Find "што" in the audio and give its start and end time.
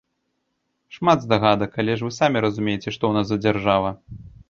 2.83-2.95